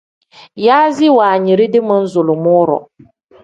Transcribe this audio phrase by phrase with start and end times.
[0.65, 2.77] Yaazi wanyiridi manzulumuu-ro.